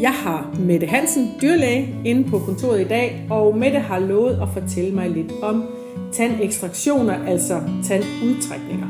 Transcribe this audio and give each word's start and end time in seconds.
Jeg 0.00 0.12
har 0.12 0.56
Mette 0.58 0.86
Hansen, 0.86 1.34
dyrlæge, 1.42 1.94
inde 2.04 2.30
på 2.30 2.38
kontoret 2.38 2.80
i 2.80 2.84
dag, 2.84 3.26
og 3.30 3.56
Mette 3.56 3.78
har 3.78 3.98
lovet 3.98 4.38
at 4.42 4.48
fortælle 4.52 4.94
mig 4.94 5.10
lidt 5.10 5.32
om 5.42 5.64
tandekstraktioner, 6.12 7.26
altså 7.26 7.60
tandudtrækninger. 7.84 8.86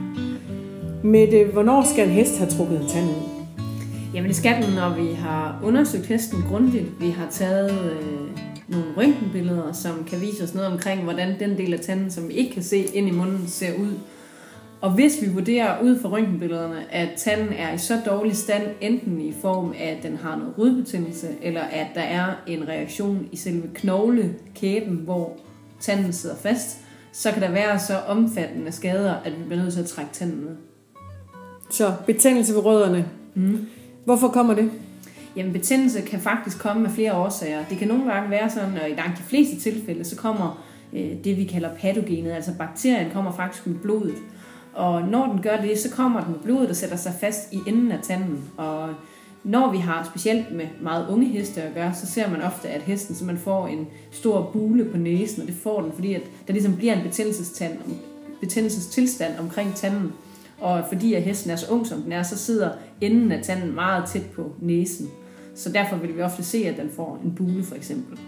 Mette, 1.03 1.45
hvornår 1.53 1.85
skal 1.93 2.09
en 2.09 2.15
hest 2.15 2.39
have 2.39 2.51
trukket 2.51 2.81
en 2.81 2.87
tand 2.87 3.07
ud? 3.07 3.45
Jamen 4.15 4.29
det 4.29 4.37
skal 4.37 4.63
den, 4.63 4.75
når 4.75 4.95
vi 5.03 5.13
har 5.15 5.61
undersøgt 5.65 6.07
hesten 6.07 6.43
grundigt. 6.49 7.01
Vi 7.01 7.11
har 7.11 7.27
taget 7.31 7.71
øh, 7.71 8.39
nogle 8.69 8.87
røntgenbilleder, 8.97 9.73
som 9.73 10.05
kan 10.07 10.21
vise 10.21 10.45
os 10.45 10.55
noget 10.55 10.73
omkring, 10.73 11.03
hvordan 11.03 11.41
den 11.41 11.59
del 11.59 11.75
af 11.75 11.81
tanden, 11.81 12.11
som 12.11 12.29
vi 12.29 12.33
ikke 12.33 12.55
kan 12.55 12.63
se 12.63 12.79
ind 12.95 13.09
i 13.09 13.13
munden, 13.13 13.49
ser 13.49 13.75
ud. 13.79 13.93
Og 14.85 14.91
hvis 14.91 15.23
vi 15.23 15.29
vurderer 15.29 15.83
ud 15.83 16.01
fra 16.01 16.09
røntgenbillederne, 16.09 16.93
at 16.93 17.09
tanden 17.17 17.53
er 17.53 17.75
i 17.75 17.79
så 17.79 18.01
dårlig 18.07 18.37
stand, 18.37 18.63
enten 18.81 19.21
i 19.21 19.33
form 19.43 19.75
af, 19.79 19.97
at 19.97 20.03
den 20.03 20.17
har 20.17 20.37
noget 20.37 20.59
rødbetændelse, 20.59 21.29
eller 21.43 21.61
at 21.61 21.87
der 21.95 22.01
er 22.01 22.27
en 22.47 22.69
reaktion 22.69 23.29
i 23.33 23.37
selve 23.37 23.69
knoglekæben, 23.75 24.97
hvor 24.97 25.37
tanden 25.81 26.13
sidder 26.13 26.37
fast, 26.37 26.79
så 27.13 27.33
kan 27.33 27.43
der 27.43 27.51
være 27.51 27.79
så 27.79 27.99
omfattende 27.99 28.73
skader, 28.73 29.15
at 29.25 29.33
vi 29.33 29.45
bliver 29.47 29.63
nødt 29.63 29.73
til 29.73 29.81
at 29.81 29.87
trække 29.87 30.13
tanden 30.13 30.37
ned. 30.37 30.57
Så 31.71 31.93
betændelse 32.07 32.55
ved 32.55 32.65
rødderne. 32.65 33.09
Mm. 33.35 33.67
Hvorfor 34.05 34.29
kommer 34.29 34.55
det? 34.55 34.71
Jamen 35.37 35.53
betændelse 35.53 36.01
kan 36.01 36.21
faktisk 36.21 36.59
komme 36.59 36.83
med 36.83 36.91
flere 36.91 37.15
årsager. 37.15 37.65
Det 37.71 37.79
kan 37.79 37.89
nogle 37.89 38.13
gange 38.13 38.31
være 38.31 38.51
sådan, 38.51 38.79
og 38.83 38.91
i 38.91 38.95
langt 38.95 39.19
de 39.19 39.23
fleste 39.23 39.61
tilfælde, 39.61 40.05
så 40.05 40.17
kommer 40.17 40.65
øh, 40.93 41.25
det, 41.25 41.37
vi 41.37 41.45
kalder 41.45 41.75
patogenet, 41.75 42.33
altså 42.33 42.53
bakterien 42.59 43.11
kommer 43.11 43.33
faktisk 43.33 43.67
med 43.67 43.79
blodet. 43.79 44.15
Og 44.75 45.03
når 45.03 45.27
den 45.27 45.43
gør 45.43 45.57
det, 45.57 45.79
så 45.79 45.91
kommer 45.91 46.25
den 46.25 46.33
med 46.33 46.41
blodet 46.41 46.71
og 46.71 46.77
sætter 46.77 46.97
sig 46.97 47.13
fast 47.21 47.53
i 47.53 47.59
enden 47.67 47.93
af 47.93 47.99
tanden. 48.03 48.51
Og 48.57 48.89
når 49.45 49.73
vi 49.73 49.79
har 49.79 50.11
specielt 50.15 50.53
med 50.53 50.67
meget 50.81 51.09
unge 51.09 51.27
heste 51.27 51.63
at 51.63 51.75
gøre, 51.75 51.95
så 51.95 52.07
ser 52.07 52.31
man 52.31 52.43
ofte, 52.43 52.69
at 52.69 52.83
hesten 52.83 53.27
man 53.27 53.39
får 53.39 53.67
en 53.67 53.87
stor 54.11 54.51
bule 54.53 54.85
på 54.85 54.97
næsen, 54.97 55.43
og 55.43 55.49
det 55.49 55.57
får 55.57 55.81
den, 55.83 55.93
fordi 55.93 56.15
at 56.15 56.23
der 56.47 56.53
ligesom 56.53 56.77
bliver 56.77 56.93
en 56.93 57.03
betændelsestand, 57.03 57.79
betændelsestilstand 58.41 59.39
omkring 59.39 59.75
tanden. 59.75 60.13
Og 60.61 60.85
fordi 60.89 61.15
at 61.15 61.23
hesten 61.23 61.51
er 61.51 61.57
så 61.57 61.67
ung, 61.71 61.87
som 61.87 62.03
den 62.03 62.13
er, 62.13 62.23
så 62.23 62.39
sidder 62.39 62.71
enden 63.01 63.33
af 63.33 63.43
tanden 63.43 63.75
meget 63.75 64.05
tæt 64.09 64.27
på 64.37 64.53
næsen. 64.61 65.09
Så 65.55 65.73
derfor 65.73 65.97
vil 65.97 66.17
vi 66.17 66.23
ofte 66.23 66.45
se, 66.45 66.59
at 66.67 66.77
den 66.77 66.91
får 66.97 67.21
en 67.25 67.35
bule 67.35 67.65
for 67.65 67.75
eksempel. 67.75 68.19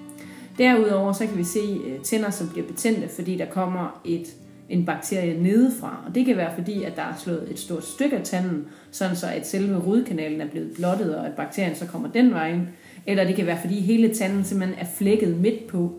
Derudover 0.58 1.12
så 1.12 1.26
kan 1.26 1.38
vi 1.38 1.44
se 1.44 1.80
øh, 1.86 2.00
tænder, 2.00 2.30
som 2.30 2.48
bliver 2.48 2.66
betændte, 2.66 3.08
fordi 3.08 3.36
der 3.36 3.46
kommer 3.46 4.00
et, 4.04 4.26
en 4.68 4.86
bakterie 4.86 5.42
nedefra. 5.42 6.02
Og 6.06 6.14
det 6.14 6.26
kan 6.26 6.36
være 6.36 6.54
fordi, 6.54 6.82
at 6.82 6.96
der 6.96 7.02
er 7.02 7.14
slået 7.18 7.48
et 7.50 7.58
stort 7.58 7.84
stykke 7.84 8.16
af 8.16 8.24
tanden, 8.24 8.64
sådan 8.90 9.16
så 9.16 9.26
at 9.26 9.48
selve 9.48 9.78
rodkanalen 9.86 10.40
er 10.40 10.46
blevet 10.46 10.70
blottet, 10.76 11.16
og 11.16 11.26
at 11.26 11.32
bakterien 11.32 11.74
så 11.74 11.86
kommer 11.86 12.08
den 12.08 12.30
vej 12.30 12.52
ind. 12.52 12.66
Eller 13.06 13.24
det 13.24 13.36
kan 13.36 13.46
være 13.46 13.60
fordi 13.60 13.80
hele 13.80 14.14
tanden 14.14 14.44
simpelthen 14.44 14.78
er 14.80 14.86
flækket 14.98 15.36
midt 15.36 15.66
på. 15.66 15.92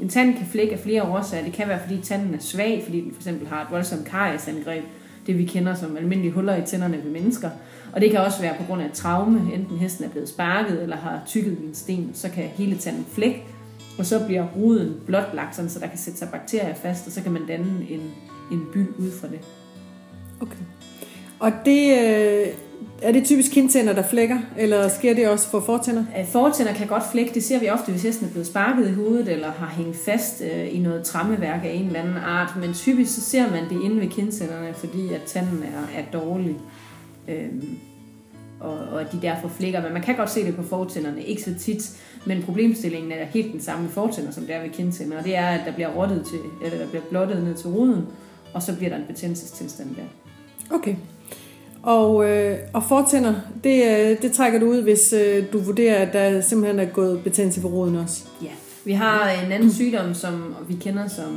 En 0.00 0.08
tand 0.08 0.36
kan 0.36 0.46
flække 0.46 0.72
af 0.72 0.78
flere 0.78 1.02
årsager. 1.02 1.44
Det 1.44 1.52
kan 1.52 1.68
være 1.68 1.80
fordi 1.80 2.00
tanden 2.02 2.34
er 2.34 2.38
svag, 2.38 2.82
fordi 2.84 3.00
den 3.00 3.12
for 3.12 3.20
eksempel 3.20 3.48
har 3.48 3.62
et 3.62 3.70
voldsomt 3.70 4.04
kariesangreb, 4.04 4.84
det 5.26 5.38
vi 5.38 5.44
kender 5.44 5.74
som 5.74 5.96
almindelige 5.96 6.32
huller 6.32 6.56
i 6.56 6.62
tænderne 6.66 7.04
ved 7.04 7.10
mennesker. 7.10 7.50
Og 7.92 8.00
det 8.00 8.10
kan 8.10 8.20
også 8.20 8.40
være 8.40 8.54
på 8.58 8.64
grund 8.64 8.82
af 8.82 8.86
et 8.86 8.92
traume, 8.92 9.54
enten 9.54 9.78
hesten 9.78 10.04
er 10.04 10.08
blevet 10.08 10.28
sparket 10.28 10.82
eller 10.82 10.96
har 10.96 11.22
tykket 11.26 11.58
en 11.58 11.74
sten, 11.74 12.10
så 12.14 12.30
kan 12.30 12.44
hele 12.44 12.76
tanden 12.76 13.06
flække, 13.12 13.44
og 14.00 14.06
så 14.06 14.24
bliver 14.26 14.46
ruden 14.56 14.94
blotlagt, 15.06 15.56
sådan, 15.56 15.70
så 15.70 15.78
der 15.78 15.86
kan 15.86 15.98
sætte 15.98 16.18
sig 16.18 16.28
bakterier 16.28 16.74
fast, 16.74 17.06
og 17.06 17.12
så 17.12 17.22
kan 17.22 17.32
man 17.32 17.46
danne 17.46 17.86
en, 17.90 18.00
en 18.52 18.62
by 18.72 18.78
ud 18.78 19.10
fra 19.20 19.28
det. 19.28 19.40
Okay. 20.40 20.64
Og 21.38 21.52
det, 21.64 21.98
øh, 21.98 22.46
er 23.02 23.12
det 23.12 23.24
typisk 23.24 23.52
kindtænder, 23.52 23.92
der 23.92 24.02
flækker, 24.02 24.38
eller 24.58 24.88
sker 24.88 25.14
det 25.14 25.28
også 25.28 25.48
for 25.50 25.60
fortænder? 25.60 26.04
Fortænder 26.32 26.72
kan 26.72 26.86
godt 26.86 27.02
flække, 27.12 27.34
det 27.34 27.44
ser 27.44 27.60
vi 27.60 27.68
ofte, 27.68 27.92
hvis 27.92 28.02
hesten 28.02 28.26
er 28.26 28.30
blevet 28.30 28.46
sparket 28.46 28.88
i 28.88 28.92
hovedet, 28.92 29.28
eller 29.28 29.50
har 29.50 29.66
hængt 29.66 29.96
fast 29.96 30.42
øh, 30.52 30.74
i 30.74 30.78
noget 30.78 31.04
trammeværk 31.04 31.64
af 31.64 31.70
en 31.70 31.86
eller 31.86 32.00
anden 32.00 32.16
art, 32.16 32.56
men 32.60 32.74
typisk 32.74 33.14
så 33.14 33.20
ser 33.20 33.50
man 33.50 33.64
det 33.64 33.82
inde 33.84 34.00
ved 34.00 34.08
kindtænderne, 34.08 34.74
fordi 34.74 35.12
at 35.14 35.22
tanden 35.26 35.62
er, 35.62 36.00
er 36.00 36.04
dårlig. 36.12 36.56
Øhm, 37.28 37.78
og, 38.60 38.72
og 38.72 39.12
de 39.12 39.18
derfor 39.22 39.48
flækker. 39.48 39.82
Men 39.82 39.92
man 39.92 40.02
kan 40.02 40.16
godt 40.16 40.30
se 40.30 40.46
det 40.46 40.56
på 40.56 40.62
fortænderne, 40.62 41.22
ikke 41.22 41.42
så 41.42 41.54
tit, 41.58 41.90
men 42.26 42.42
problemstillingen 42.42 43.12
er 43.12 43.24
helt 43.24 43.52
den 43.52 43.60
samme 43.60 43.88
fortænder, 43.88 44.30
som 44.30 44.44
det 44.44 44.54
er 44.54 44.62
ved 44.62 44.70
kindtænder, 44.70 45.18
og 45.18 45.24
det 45.24 45.36
er, 45.36 45.46
at 45.46 45.60
der 45.66 45.72
bliver 45.72 45.88
rottet 45.88 46.26
til, 46.26 46.38
eller 46.64 46.78
der 46.78 46.86
bliver 46.86 47.02
blottet 47.10 47.44
ned 47.44 47.54
til 47.54 47.68
ruden, 47.70 48.06
og 48.54 48.62
så 48.62 48.76
bliver 48.76 48.90
der 48.90 48.96
en 48.96 49.06
betændelsestilstand 49.06 49.88
der. 49.96 50.02
Okay. 50.76 50.94
Og, 51.82 52.28
øh, 52.30 52.58
og 52.72 52.82
fortænder, 52.82 53.34
det, 53.64 53.84
øh, 53.84 54.22
det 54.22 54.32
trækker 54.32 54.60
du 54.60 54.66
ud, 54.66 54.82
hvis 54.82 55.12
øh, 55.12 55.44
du 55.52 55.58
vurderer, 55.58 56.06
at 56.06 56.12
der 56.12 56.40
simpelthen 56.40 56.78
er 56.78 56.84
gået 56.84 57.22
betændelse 57.24 57.62
ved 57.62 57.70
roden 57.70 57.96
også? 57.96 58.24
Ja. 58.42 58.50
Vi 58.84 58.92
har 58.92 59.30
en 59.30 59.52
anden 59.52 59.72
sygdom, 59.72 60.14
som 60.14 60.54
vi 60.68 60.74
kender, 60.74 61.08
som 61.08 61.32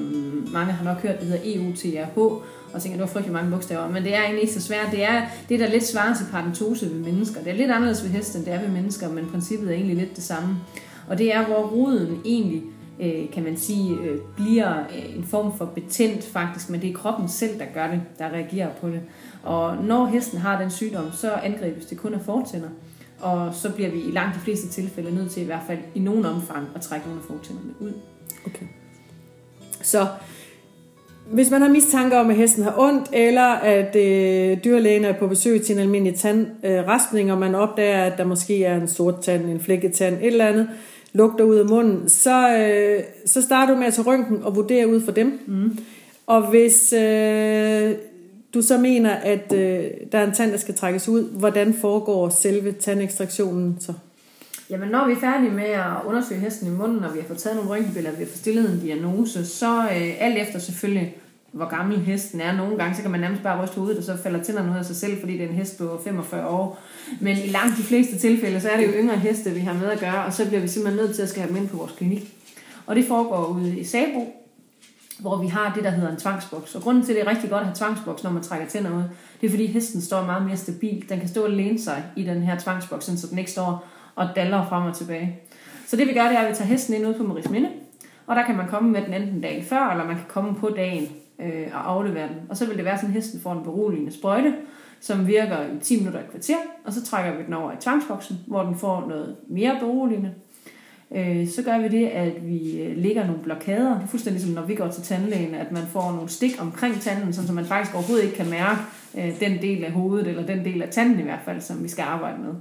mange 0.54 0.74
har 0.74 0.86
nok 0.86 0.98
hørt, 0.98 1.20
det 1.20 1.28
hedder 1.28 1.42
EUTRH, 1.46 2.42
og 2.74 2.82
tænker, 2.82 2.98
det 2.98 3.02
var 3.02 3.14
frygtelig 3.14 3.34
mange 3.34 3.52
bogstaver, 3.52 3.90
men 3.90 4.04
det 4.04 4.16
er 4.16 4.22
egentlig 4.22 4.42
ikke 4.42 4.54
så 4.54 4.62
svært. 4.62 4.92
Det 4.92 5.04
er 5.04 5.22
det, 5.50 5.60
der 5.60 5.70
lidt 5.70 5.84
svarer 5.84 6.16
til 6.16 6.26
paradentose 6.32 6.86
ved 6.86 7.00
mennesker. 7.00 7.42
Det 7.42 7.52
er 7.52 7.56
lidt 7.56 7.72
anderledes 7.72 8.04
ved 8.04 8.10
hesten, 8.10 8.40
end 8.40 8.46
det 8.46 8.54
er 8.54 8.62
ved 8.62 8.70
mennesker, 8.70 9.10
men 9.10 9.26
princippet 9.32 9.70
er 9.70 9.74
egentlig 9.74 9.98
lidt 9.98 10.16
det 10.16 10.24
samme. 10.24 10.56
Og 11.08 11.18
det 11.18 11.36
er, 11.36 11.46
hvor 11.46 11.68
roden 11.68 12.22
egentlig, 12.26 12.64
øh, 13.00 13.32
kan 13.32 13.44
man 13.44 13.58
sige, 13.58 13.96
øh, 13.96 14.20
bliver 14.36 14.80
øh, 14.80 15.18
en 15.18 15.24
form 15.24 15.58
for 15.58 15.66
betændt 15.66 16.26
faktisk, 16.26 16.70
men 16.70 16.82
det 16.82 16.90
er 16.90 16.94
kroppen 16.94 17.30
selv, 17.30 17.60
der 17.60 17.66
gør 17.74 17.88
det, 17.88 18.02
der 18.20 18.26
reagerer 18.30 18.70
på 18.82 18.90
det. 18.90 19.02
Og 19.44 19.84
når 19.84 20.06
hesten 20.06 20.40
har 20.40 20.62
den 20.62 20.72
sygdom, 20.72 21.12
så 21.12 21.32
angribes 21.32 21.86
det 21.86 21.98
kun 21.98 22.14
af 22.14 22.22
fortænder. 22.22 22.70
Og 23.20 23.54
så 23.54 23.72
bliver 23.72 23.92
vi 23.92 24.02
i 24.02 24.12
langt 24.12 24.36
de 24.36 24.40
fleste 24.40 24.68
tilfælde 24.68 25.16
nødt 25.16 25.32
til 25.32 25.44
i 25.44 25.46
hvert 25.46 25.64
fald 25.68 25.80
i 25.96 26.00
nogen 26.00 26.26
omfang 26.26 26.68
at 26.76 26.82
trække 26.82 27.08
nogle 27.08 27.22
af 27.22 27.28
fortænderne 27.28 27.70
ud. 27.80 27.94
Okay. 28.46 28.66
Så 29.82 30.08
hvis 31.34 31.52
man 31.52 31.62
har 31.62 31.70
mistanke 31.70 32.18
om, 32.18 32.30
at 32.30 32.36
hesten 32.36 32.64
har 32.64 32.76
ondt, 32.78 33.10
eller 33.14 33.48
at 33.52 33.96
øh, 33.96 34.58
dyrlægen 34.64 35.06
er 35.06 35.14
på 35.14 35.28
besøg 35.28 35.62
til 35.62 35.76
en 35.76 35.82
almindelig 35.82 36.20
tandraspning, 36.20 37.30
øh, 37.30 37.34
og 37.34 37.40
man 37.40 37.56
opdager, 37.56 38.04
at 38.04 38.18
der 38.18 38.26
måske 38.26 38.64
er 38.64 38.82
en 38.82 38.88
sort 38.88 39.22
tand, 39.22 39.50
en 39.50 39.60
flækket 39.60 39.94
tand, 39.94 40.16
et 40.16 40.28
eller 40.28 40.48
andet, 40.48 40.70
lugter 41.14 41.44
ud 41.44 41.56
af 41.56 41.66
munden, 41.66 42.10
så, 42.10 42.58
øh, 42.58 43.04
så 43.26 43.42
starter 43.42 43.74
du 43.74 43.80
med 43.80 43.88
at 43.88 43.94
tage 43.94 44.08
røntgen 44.08 44.44
og 44.44 44.56
vurdere 44.56 44.88
ud 44.88 45.02
fra 45.02 45.12
dem. 45.12 45.40
Mm. 45.48 45.78
Og 46.28 46.50
hvis 46.50 46.94
øh, 46.94 47.92
du 48.54 48.62
så 48.62 48.78
mener, 48.78 49.12
at 49.12 49.54
øh, 49.54 49.84
der 50.12 50.18
er 50.18 50.28
en 50.28 50.34
tand, 50.34 50.52
der 50.52 50.58
skal 50.58 50.76
trækkes 50.76 51.10
ud, 51.10 51.30
hvordan 51.40 51.74
foregår 51.74 52.30
selve 52.30 52.72
tandekstraktionen 52.72 53.78
så? 53.80 53.94
Jamen, 54.70 54.90
når 54.90 55.08
vi 55.08 55.12
er 55.12 55.20
færdige 55.20 55.52
med 55.52 55.64
at 55.64 55.92
undersøge 56.06 56.42
hesten 56.42 56.68
i 56.68 56.72
munden, 56.72 57.04
og 57.04 57.14
vi 57.14 57.20
har 57.20 57.28
fået 57.28 57.40
taget 57.40 57.56
nogle 57.56 57.72
røntgenbilleder, 57.72 58.12
og 58.12 58.20
vi 58.20 58.24
har 58.24 58.30
fået 58.30 58.40
stillet 58.40 58.72
en 58.72 58.80
diagnose, 58.80 59.46
så 59.46 59.82
øh, 59.82 60.14
alt 60.20 60.38
efter 60.38 60.60
selvfølgelig, 60.60 61.16
hvor 61.54 61.66
gammel 61.66 62.00
hesten 62.00 62.42
er. 62.42 62.56
Nogle 62.56 62.78
gange, 62.78 62.96
så 62.96 63.02
kan 63.02 63.12
man 63.12 63.20
nærmest 63.20 63.44
bare 63.44 63.64
ryste 63.64 63.76
hovedet, 63.76 63.98
og 63.98 64.04
så 64.04 64.18
falder 64.24 64.44
tænderne 64.44 64.72
ud 64.72 64.78
af 64.78 64.86
sig 64.86 64.96
selv, 64.96 65.20
fordi 65.20 65.34
det 65.34 65.42
er 65.44 65.50
en 65.50 65.56
hest 65.56 65.78
på 65.78 66.02
45 66.04 66.48
år. 66.48 66.80
Men 67.20 67.38
i 67.38 67.48
langt 67.48 67.78
de 67.78 67.84
fleste 67.84 68.18
tilfælde, 68.18 68.62
så 68.62 68.70
er 68.70 68.78
det 68.78 68.88
jo 68.88 68.92
yngre 68.94 69.18
heste, 69.18 69.52
vi 69.52 69.60
har 69.60 69.74
med 69.74 69.88
at 69.88 70.00
gøre, 70.00 70.26
og 70.26 70.34
så 70.34 70.48
bliver 70.48 70.62
vi 70.62 70.68
simpelthen 70.68 71.06
nødt 71.06 71.16
til 71.16 71.22
at 71.22 71.30
skal 71.30 71.42
have 71.42 71.50
dem 71.50 71.58
ind 71.58 71.70
på 71.70 71.78
vores 71.78 71.92
klinik. 71.92 72.34
Og 72.86 72.96
det 72.96 73.08
foregår 73.08 73.46
ude 73.46 73.80
i 73.80 73.84
Sabo, 73.84 74.34
hvor 75.20 75.42
vi 75.42 75.48
har 75.48 75.74
det, 75.76 75.84
der 75.84 75.90
hedder 75.90 76.12
en 76.12 76.18
tvangsboks. 76.18 76.76
Og 76.76 76.82
grunden 76.82 77.04
til, 77.04 77.12
at 77.12 77.16
det 77.16 77.28
er 77.28 77.32
rigtig 77.32 77.50
godt 77.50 77.60
at 77.60 77.66
have 77.66 77.76
tvangsboks, 77.76 78.24
når 78.24 78.32
man 78.32 78.44
trækker 78.44 78.68
tænder 78.68 78.98
ud, 78.98 79.04
det 79.42 79.48
er 79.48 79.52
fordi 79.52 79.66
hesten 79.66 80.02
står 80.02 80.26
meget 80.26 80.46
mere 80.46 80.58
stabil. 80.58 81.06
Den 81.10 81.20
kan 81.20 81.30
stå 81.30 81.44
og 81.44 81.50
læne 81.50 81.80
sig 81.80 82.04
i 82.16 82.24
den 82.24 82.42
her 82.42 82.60
tvangsboks, 82.60 83.06
så 83.06 83.28
den 83.30 83.38
ikke 83.38 83.52
står 83.52 83.88
og 84.16 84.30
daller 84.36 84.66
frem 84.70 84.84
og 84.84 84.96
tilbage. 84.96 85.40
Så 85.88 85.96
det 85.98 86.08
vi 86.08 86.14
gør, 86.14 86.24
det 86.24 86.38
er, 86.38 86.40
at 86.40 86.50
vi 86.50 86.56
tager 86.56 86.68
hesten 86.68 86.94
ind 86.94 87.08
ud 87.08 87.14
på 87.14 87.24
Maris 87.24 87.50
Minde, 87.50 87.70
og 88.28 88.36
der 88.36 88.46
kan 88.46 88.58
man 88.58 88.68
komme 88.68 88.92
med 88.92 89.02
den 89.02 89.14
enten 89.14 89.42
dagen 89.42 89.66
før, 89.66 89.92
eller 89.92 90.06
man 90.06 90.16
kan 90.16 90.26
komme 90.28 90.56
på 90.56 90.70
dagen 90.70 91.08
øh, 91.44 91.68
og 91.74 91.92
aflevere 91.92 92.28
den. 92.28 92.38
Og 92.50 92.58
så 92.58 92.66
vil 92.66 92.78
det 92.78 92.86
være 92.86 92.98
sådan, 92.98 93.10
at 93.10 93.14
hesten 93.14 93.40
får 93.40 93.54
en 93.54 93.64
beroligende 93.64 94.12
sprøjte, 94.12 94.54
som 95.00 95.28
virker 95.28 95.58
i 95.58 95.80
10 95.82 95.98
minutter 95.98 96.20
i 96.20 96.24
kvarter, 96.32 96.58
og 96.86 96.94
så 96.94 97.06
trækker 97.06 97.38
vi 97.38 97.44
den 97.44 97.54
over 97.54 97.72
i 97.72 97.76
tvangsboksen, 97.80 98.38
hvor 98.48 98.64
den 98.64 98.76
får 98.76 99.06
noget 99.08 99.36
mere 99.48 99.78
beroligende. 99.80 100.34
Øh, 101.16 101.48
så 101.48 101.64
gør 101.64 101.78
vi 101.78 101.88
det, 101.88 102.08
at 102.08 102.48
vi 102.48 102.82
øh, 102.82 102.98
lægger 102.98 103.28
nogle 103.28 103.42
blokader. 103.44 103.94
Det 103.94 104.04
er 104.04 104.08
fuldstændig 104.08 104.42
som 104.42 104.52
når 104.52 104.62
vi 104.62 104.76
går 104.76 104.88
til 104.88 105.04
tandlægen, 105.04 105.56
at 105.56 105.72
man 105.72 105.84
får 105.84 106.12
nogle 106.12 106.30
stik 106.30 106.62
omkring 106.62 107.02
tanden, 107.02 107.34
så 107.34 107.54
man 107.54 107.66
faktisk 107.66 107.96
overhovedet 107.96 108.24
ikke 108.24 108.38
kan 108.38 108.50
mærke 108.50 108.80
øh, 109.18 109.40
den 109.40 109.62
del 109.62 109.84
af 109.84 109.92
hovedet, 109.92 110.28
eller 110.28 110.46
den 110.46 110.66
del 110.66 110.82
af 110.82 110.90
tanden 110.90 111.20
i 111.20 111.24
hvert 111.24 111.42
fald, 111.46 111.62
som 111.62 111.84
vi 111.84 111.90
skal 111.90 112.04
arbejde 112.04 112.42
med. 112.42 112.54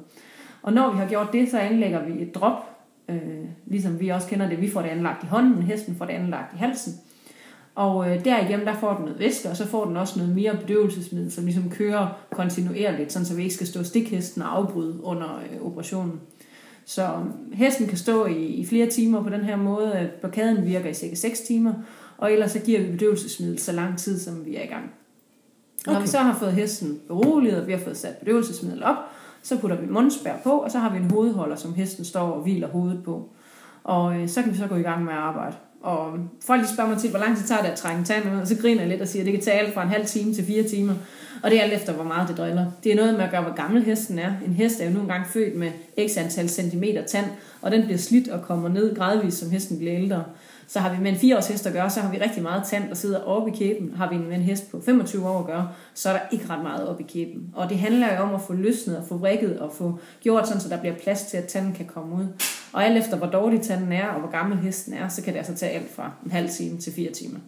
Og 0.63 0.73
når 0.73 0.93
vi 0.93 0.99
har 0.99 1.09
gjort 1.09 1.33
det, 1.33 1.51
så 1.51 1.59
anlægger 1.59 2.05
vi 2.05 2.23
et 2.23 2.35
drop, 2.35 2.71
øh, 3.09 3.19
ligesom 3.67 4.01
vi 4.01 4.09
også 4.09 4.29
kender 4.29 4.49
det. 4.49 4.61
Vi 4.61 4.71
får 4.71 4.83
det 4.83 4.89
anlagt 4.89 5.25
i 5.25 5.27
hånden, 5.27 5.63
hesten 5.63 5.95
får 5.95 6.05
det 6.05 6.13
anlagt 6.13 6.55
i 6.55 6.59
halsen. 6.59 6.93
Og 7.75 8.11
øh, 8.11 8.25
derigennem, 8.25 8.67
der 8.67 8.75
får 8.75 8.95
den 8.95 9.05
noget 9.05 9.19
væske, 9.19 9.51
og 9.51 9.57
så 9.57 9.67
får 9.67 9.85
den 9.85 9.97
også 9.97 10.19
noget 10.19 10.35
mere 10.35 10.57
bedøvelsesmiddel, 10.57 11.33
som 11.33 11.45
ligesom 11.45 11.71
kører 11.71 12.09
kontinuerligt, 12.31 13.13
sådan 13.13 13.27
så 13.27 13.35
vi 13.35 13.43
ikke 13.43 13.55
skal 13.55 13.67
stå 13.67 13.83
stikhesten 13.83 14.43
og 14.43 14.57
afbryde 14.57 15.05
under 15.05 15.37
øh, 15.37 15.67
operationen. 15.67 16.21
Så 16.85 17.09
hesten 17.53 17.87
kan 17.87 17.99
stå 17.99 18.27
i, 18.27 18.45
i 18.45 18.67
flere 18.67 18.91
timer 18.91 19.23
på 19.23 19.29
den 19.29 19.41
her 19.41 19.57
måde, 19.57 19.93
at 19.93 20.11
blokaden 20.11 20.67
virker 20.67 20.91
i 20.91 20.95
cirka 20.95 21.15
6 21.15 21.41
timer, 21.41 21.73
og 22.19 22.33
ellers 22.33 22.51
så 22.51 22.59
giver 22.59 22.81
vi 22.81 22.91
bedøvelsesmiddel 22.91 23.59
så 23.59 23.73
lang 23.73 23.99
tid, 23.99 24.21
som 24.21 24.47
vi 24.47 24.57
er 24.57 24.63
i 24.63 24.67
gang. 24.67 24.93
Okay. 25.87 25.93
Når 25.93 26.01
vi 26.01 26.07
så 26.07 26.19
har 26.19 26.39
fået 26.39 26.53
hesten 26.53 27.01
beroliget, 27.07 27.61
og 27.61 27.67
vi 27.67 27.73
har 27.73 27.79
fået 27.79 27.97
sat 27.97 28.17
bedøvelsesmiddel 28.17 28.83
op, 28.83 28.97
Så 29.45 29.59
putter 29.59 29.77
vi 29.81 29.87
mundspær 29.87 30.37
på, 30.45 30.51
og 30.51 30.71
så 30.71 30.79
har 30.79 30.91
vi 30.91 30.97
en 30.99 31.11
hovedholder, 31.11 31.57
som 31.57 31.75
hesten 31.75 32.05
står 32.05 32.31
og 32.31 32.43
hviler 32.43 32.69
hovedet 32.69 33.05
på. 33.05 33.29
Og 33.85 34.21
øh, 34.21 34.29
så 34.29 34.43
kan 34.43 34.53
vi 34.53 34.57
så 34.57 34.67
gå 34.67 34.77
i 34.77 34.83
gang 34.83 35.05
med 35.05 35.13
at 35.13 35.19
arbejde. 35.19 35.57
Og 35.83 36.19
folk 36.41 36.63
de 36.63 36.73
spørger 36.75 36.91
mig 36.91 36.99
til, 36.99 37.11
hvor 37.11 37.19
lang 37.19 37.37
tid 37.37 37.47
tager 37.47 37.63
det 37.63 37.69
at 37.69 37.79
trænge 37.79 38.05
tanden 38.05 38.35
ud, 38.35 38.41
og 38.41 38.47
så 38.47 38.57
griner 38.61 38.81
jeg 38.81 38.91
lidt 38.91 39.03
og 39.03 39.09
siger, 39.09 39.23
at 39.23 39.27
det 39.27 39.35
kan 39.35 39.43
tage 39.43 39.59
alt 39.59 39.75
fra 39.75 39.83
en 39.83 39.89
halv 39.89 40.07
time 40.07 40.35
til 40.35 40.45
fire 40.45 40.63
timer. 40.63 40.95
Og 41.43 41.51
det 41.51 41.59
er 41.59 41.63
alt 41.63 41.73
efter, 41.73 41.93
hvor 41.93 42.05
meget 42.05 42.29
det 42.29 42.37
driller. 42.37 42.67
Det 42.85 42.93
er 42.93 42.97
noget 42.97 43.15
med 43.15 43.25
at 43.25 43.31
gøre, 43.31 43.43
hvor 43.43 43.55
gammel 43.55 43.83
hesten 43.83 44.19
er. 44.19 44.33
En 44.47 44.53
hest 44.53 44.81
er 44.81 44.85
jo 44.85 44.91
nogle 44.91 45.09
gange 45.09 45.27
født 45.29 45.57
med 45.57 45.71
x 46.09 46.17
antal 46.17 46.49
centimeter 46.49 47.05
tand, 47.05 47.27
og 47.63 47.71
den 47.71 47.83
bliver 47.83 47.99
slidt 47.99 48.29
og 48.29 48.43
kommer 48.43 48.69
ned 48.69 48.97
gradvist, 48.97 49.39
som 49.39 49.51
hesten 49.51 49.79
bliver 49.79 49.95
ældre. 49.95 50.25
Så 50.73 50.81
har 50.81 50.95
vi 50.95 51.03
med 51.03 51.11
en 51.11 51.17
4-års 51.17 51.49
hest 51.49 51.67
at 51.67 51.73
gøre, 51.73 51.91
så 51.91 52.01
har 52.01 52.11
vi 52.11 52.19
rigtig 52.19 52.43
meget 52.43 52.63
tand, 52.65 52.89
der 52.89 52.95
sidder 52.95 53.21
oppe 53.21 53.51
i 53.51 53.55
kæben. 53.55 53.95
Har 53.97 54.11
vi 54.11 54.19
med 54.19 54.37
en 54.37 54.43
hest 54.43 54.71
på 54.71 54.81
25 54.81 55.29
år 55.29 55.39
at 55.39 55.47
gøre, 55.47 55.69
så 55.95 56.09
er 56.09 56.13
der 56.13 56.21
ikke 56.33 56.45
ret 56.51 56.63
meget 56.63 56.89
oppe 56.89 57.03
i 57.03 57.07
kæben. 57.07 57.51
Og 57.55 57.69
det 57.69 57.79
handler 57.79 58.15
jo 58.15 58.23
om 58.23 58.35
at 58.35 58.41
få 58.41 58.53
løsnet 58.53 58.97
og 58.97 59.05
få 59.09 59.17
vrikket 59.17 59.59
og 59.59 59.73
få 59.73 59.99
gjort 60.21 60.49
sådan, 60.49 60.61
så 60.61 60.69
der 60.69 60.81
bliver 60.81 60.95
plads 60.95 61.23
til, 61.23 61.37
at 61.37 61.45
tanden 61.45 61.73
kan 61.73 61.87
komme 61.87 62.17
ud. 62.17 62.27
Og 62.73 62.85
alt 62.85 62.99
efter, 62.99 63.17
hvor 63.17 63.27
dårlig 63.27 63.61
tanden 63.61 63.93
er 63.93 64.07
og 64.07 64.21
hvor 64.21 64.31
gammel 64.31 64.59
hesten 64.59 64.95
er, 64.95 65.09
så 65.09 65.23
kan 65.23 65.33
det 65.33 65.39
altså 65.39 65.55
tage 65.55 65.73
alt 65.73 65.95
fra 65.95 66.11
en 66.25 66.31
halv 66.31 66.49
time 66.49 66.79
til 66.79 66.93
fire 66.93 67.13
timer. 67.13 67.39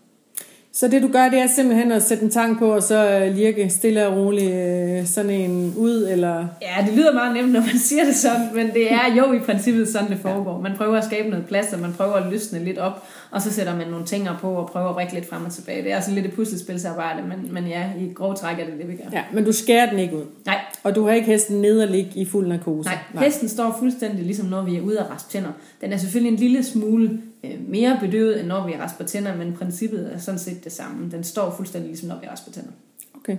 Så 0.77 0.89
det 0.89 1.03
du 1.03 1.09
gør, 1.09 1.29
det 1.29 1.39
er 1.39 1.47
simpelthen 1.47 1.93
at 1.93 2.03
sætte 2.03 2.25
en 2.25 2.31
tang 2.31 2.59
på, 2.59 2.75
og 2.75 2.83
så 2.83 3.11
øh, 3.11 3.35
lirke 3.35 3.71
stille 3.71 4.07
og 4.07 4.17
roligt 4.17 4.55
øh, 4.55 5.07
sådan 5.07 5.31
en 5.31 5.75
ud, 5.77 6.09
eller... 6.11 6.47
Ja, 6.63 6.87
det 6.87 6.95
lyder 6.95 7.13
meget 7.13 7.35
nemt, 7.35 7.53
når 7.53 7.61
man 7.61 7.79
siger 7.89 8.05
det 8.05 8.15
sådan, 8.17 8.49
men 8.55 8.67
det 8.67 8.93
er 8.93 9.15
jo 9.17 9.33
i 9.33 9.39
princippet 9.39 9.89
sådan, 9.89 10.11
det 10.11 10.19
foregår. 10.19 10.61
Man 10.61 10.73
prøver 10.77 10.97
at 10.97 11.05
skabe 11.05 11.29
noget 11.29 11.47
plads, 11.47 11.73
og 11.73 11.81
man 11.81 11.93
prøver 11.93 12.13
at 12.13 12.33
løsne 12.33 12.65
lidt 12.65 12.79
op, 12.79 13.05
og 13.31 13.43
så 13.43 13.53
sætter 13.53 13.77
man 13.77 13.89
nogle 13.89 14.07
ting 14.07 14.29
på 14.41 14.51
og 14.51 14.69
prøver 14.69 14.89
at 14.89 14.97
række 14.97 15.15
lidt 15.15 15.29
frem 15.29 15.45
og 15.45 15.53
tilbage. 15.53 15.83
Det 15.83 15.93
er 15.93 15.97
altså 15.97 16.11
lidt 16.11 16.27
et 16.27 16.33
puslespilsarbejde, 16.33 17.23
men, 17.29 17.55
men 17.55 17.67
ja, 17.67 17.85
i 17.99 18.13
grov 18.15 18.37
træk 18.37 18.59
er 18.59 18.65
det 18.65 18.75
det, 18.79 18.89
vi 18.89 18.97
gør. 18.97 19.05
Ja, 19.13 19.23
men 19.33 19.45
du 19.45 19.53
skærer 19.53 19.91
den 19.91 19.99
ikke 19.99 20.17
ud? 20.17 20.25
Nej. 20.47 20.59
Og 20.83 20.95
du 20.95 21.07
har 21.07 21.13
ikke 21.13 21.27
hesten 21.27 21.61
ned 21.61 21.83
og 21.83 21.89
ligge 21.89 22.11
i 22.15 22.25
fuld 22.25 22.47
narkose? 22.47 22.89
Nej, 22.89 22.99
Nej. 23.15 23.25
hesten 23.25 23.49
står 23.49 23.77
fuldstændig 23.79 24.25
ligesom 24.25 24.47
når 24.47 24.63
vi 24.63 24.77
er 24.77 24.81
ude 24.81 24.99
af 24.99 25.11
raspe 25.11 25.33
tænder. 25.33 25.51
Den 25.81 25.93
er 25.93 25.97
selvfølgelig 25.97 26.33
en 26.33 26.39
lille 26.39 26.65
smule 26.65 27.21
mere 27.69 27.99
bedøvet, 28.01 28.41
end 28.41 28.49
når 28.49 28.67
vi 28.67 28.73
rasper 28.73 29.05
tænder, 29.05 29.37
men 29.37 29.53
princippet 29.53 30.11
er 30.15 30.19
sådan 30.19 30.39
set 30.39 30.65
det 30.65 30.73
samme. 30.73 31.11
Den 31.11 31.25
står 31.25 31.55
fuldstændig 31.57 31.89
ligesom 31.89 32.09
når 32.09 32.19
vi 32.21 32.27
rasper 32.27 32.53
tænder. 32.53 32.71
Okay. 33.15 33.37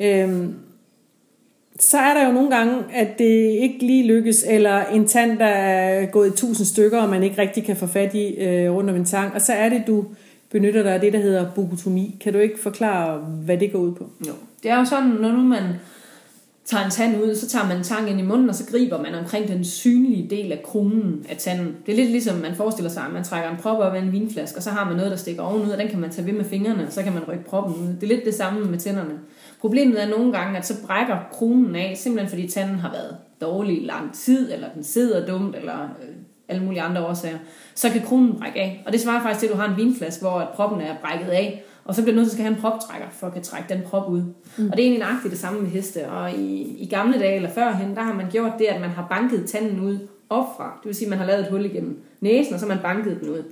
Øhm, 0.00 0.54
så 1.78 1.98
er 1.98 2.14
der 2.14 2.26
jo 2.26 2.32
nogle 2.32 2.56
gange, 2.56 2.74
at 2.94 3.18
det 3.18 3.50
ikke 3.60 3.78
lige 3.78 4.06
lykkes, 4.06 4.44
eller 4.48 4.84
en 4.84 5.08
tand, 5.08 5.38
der 5.38 5.46
er 5.46 6.06
gået 6.06 6.28
i 6.28 6.36
tusind 6.36 6.66
stykker, 6.66 6.98
og 6.98 7.08
man 7.08 7.22
ikke 7.22 7.42
rigtig 7.42 7.64
kan 7.64 7.76
få 7.76 7.86
fat 7.86 8.14
i 8.14 8.34
øh, 8.34 8.72
rundt 8.72 8.90
om 8.90 8.96
en 8.96 9.04
tang, 9.04 9.34
og 9.34 9.40
så 9.40 9.52
er 9.52 9.68
det, 9.68 9.82
du 9.86 10.04
benytter 10.50 10.82
dig 10.82 10.92
af 10.92 11.00
det, 11.00 11.12
der 11.12 11.18
hedder 11.18 11.50
bogotomi. 11.54 12.16
Kan 12.20 12.32
du 12.32 12.38
ikke 12.38 12.58
forklare, 12.58 13.18
hvad 13.18 13.58
det 13.58 13.72
går 13.72 13.78
ud 13.78 13.92
på? 13.92 14.10
Jo, 14.28 14.32
det 14.62 14.70
er 14.70 14.78
jo 14.78 14.84
sådan, 14.84 15.08
når 15.08 15.32
nu 15.32 15.42
man 15.42 15.62
tager 16.70 16.84
en 16.84 16.90
tand 16.90 17.22
ud, 17.22 17.34
så 17.34 17.48
tager 17.48 17.66
man 17.66 17.76
en 17.76 17.82
tang 17.82 18.10
ind 18.10 18.20
i 18.20 18.22
munden, 18.22 18.48
og 18.48 18.54
så 18.54 18.64
griber 18.70 19.02
man 19.02 19.14
omkring 19.14 19.48
den 19.48 19.64
synlige 19.64 20.30
del 20.30 20.52
af 20.52 20.62
kronen 20.62 21.26
af 21.28 21.36
tanden. 21.36 21.76
Det 21.86 21.92
er 21.92 21.96
lidt 21.96 22.10
ligesom, 22.10 22.36
man 22.36 22.54
forestiller 22.54 22.90
sig, 22.90 23.02
at 23.02 23.12
man 23.12 23.24
trækker 23.24 23.50
en 23.50 23.56
prop 23.56 23.78
op 23.78 23.94
af 23.94 24.00
en 24.00 24.12
vinflaske, 24.12 24.58
og 24.58 24.62
så 24.62 24.70
har 24.70 24.84
man 24.84 24.96
noget, 24.96 25.10
der 25.10 25.16
stikker 25.16 25.42
ovenud, 25.42 25.70
og 25.70 25.78
den 25.78 25.88
kan 25.88 26.00
man 26.00 26.10
tage 26.10 26.26
ved 26.26 26.32
med 26.32 26.44
fingrene, 26.44 26.86
og 26.86 26.92
så 26.92 27.02
kan 27.02 27.12
man 27.12 27.22
rykke 27.28 27.44
proppen 27.44 27.74
ud. 27.74 27.94
Det 28.00 28.02
er 28.02 28.06
lidt 28.06 28.24
det 28.24 28.34
samme 28.34 28.64
med 28.64 28.78
tænderne. 28.78 29.14
Problemet 29.60 30.02
er 30.02 30.08
nogle 30.08 30.32
gange, 30.32 30.58
at 30.58 30.66
så 30.66 30.74
brækker 30.86 31.16
kronen 31.32 31.76
af, 31.76 31.94
simpelthen 31.96 32.30
fordi 32.30 32.48
tanden 32.48 32.78
har 32.78 32.92
været 32.92 33.16
dårlig 33.40 33.82
i 33.82 33.86
lang 33.86 34.14
tid, 34.14 34.52
eller 34.52 34.68
den 34.74 34.84
sidder 34.84 35.26
dumt, 35.26 35.56
eller 35.56 35.82
øh, 35.82 36.14
alle 36.48 36.64
mulige 36.64 36.82
andre 36.82 37.06
årsager. 37.06 37.38
Så 37.74 37.90
kan 37.90 38.02
kronen 38.02 38.34
brække 38.38 38.60
af. 38.60 38.82
Og 38.86 38.92
det 38.92 39.00
svarer 39.00 39.22
faktisk 39.22 39.40
til, 39.40 39.46
at 39.46 39.52
du 39.52 39.58
har 39.58 39.68
en 39.68 39.76
vinflaske, 39.76 40.20
hvor 40.20 40.40
at 40.40 40.48
proppen 40.48 40.80
er 40.80 40.94
brækket 41.02 41.28
af, 41.28 41.64
og 41.88 41.94
så 41.94 42.02
bliver 42.02 42.14
du 42.14 42.20
nødt 42.20 42.30
til 42.30 42.38
at 42.38 42.44
have 42.44 42.54
en 42.54 42.60
proptrækker, 42.60 43.06
for 43.12 43.26
at 43.26 43.32
kan 43.32 43.42
trække 43.42 43.74
den 43.74 43.82
prop 43.82 44.10
ud. 44.10 44.22
Mm. 44.58 44.70
Og 44.70 44.76
det 44.76 44.80
er 44.80 44.86
egentlig 44.86 45.00
nøjagtigt 45.00 45.30
det 45.30 45.40
samme 45.40 45.60
med 45.60 45.70
heste. 45.70 46.08
Og 46.08 46.32
i, 46.32 46.76
i 46.78 46.86
gamle 46.86 47.18
dage 47.18 47.36
eller 47.36 47.50
førhen, 47.50 47.96
der 47.96 48.02
har 48.02 48.14
man 48.14 48.26
gjort 48.30 48.52
det, 48.58 48.64
at 48.64 48.80
man 48.80 48.90
har 48.90 49.06
banket 49.10 49.46
tanden 49.46 49.80
ud 49.80 49.98
opfra. 50.30 50.78
Det 50.82 50.86
vil 50.86 50.94
sige, 50.94 51.06
at 51.06 51.10
man 51.10 51.18
har 51.18 51.26
lavet 51.26 51.40
et 51.40 51.50
hul 51.50 51.64
igennem 51.64 52.00
næsen, 52.20 52.54
og 52.54 52.60
så 52.60 52.66
har 52.66 52.74
man 52.74 52.82
banket 52.82 53.20
den 53.20 53.28
ud. 53.28 53.42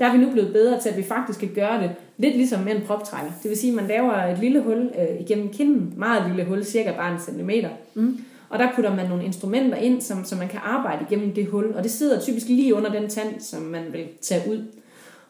Der 0.00 0.06
er 0.06 0.12
vi 0.12 0.18
nu 0.18 0.30
blevet 0.30 0.52
bedre 0.52 0.80
til, 0.80 0.88
at 0.88 0.96
vi 0.96 1.02
faktisk 1.02 1.40
kan 1.40 1.50
gøre 1.54 1.82
det 1.82 1.90
lidt 2.18 2.36
ligesom 2.36 2.60
med 2.60 2.76
en 2.76 2.82
proptrækker. 2.86 3.30
Det 3.42 3.48
vil 3.48 3.58
sige, 3.58 3.70
at 3.70 3.76
man 3.76 3.86
laver 3.86 4.12
et 4.12 4.38
lille 4.38 4.62
hul 4.62 4.90
øh, 4.98 5.20
igennem 5.20 5.48
kinden, 5.48 5.94
meget 5.96 6.28
lille 6.28 6.44
hul, 6.44 6.64
cirka 6.64 6.92
bare 6.92 7.12
en 7.12 7.20
centimeter. 7.20 7.68
Mm. 7.94 8.18
Og 8.50 8.58
der 8.58 8.68
putter 8.74 8.94
man 8.94 9.08
nogle 9.08 9.24
instrumenter 9.24 9.76
ind, 9.76 10.00
som, 10.00 10.24
så 10.24 10.36
man 10.36 10.48
kan 10.48 10.60
arbejde 10.62 11.06
igennem 11.10 11.34
det 11.34 11.46
hul. 11.46 11.74
Og 11.76 11.82
det 11.82 11.90
sidder 11.90 12.20
typisk 12.20 12.48
lige 12.48 12.74
under 12.74 12.92
den 12.92 13.08
tand, 13.08 13.40
som 13.40 13.62
man 13.62 13.82
vil 13.92 14.06
tage 14.20 14.50
ud. 14.50 14.64